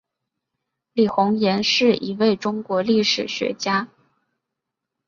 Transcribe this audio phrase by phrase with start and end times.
[0.93, 3.87] 李洪岩是一位中国历史学家。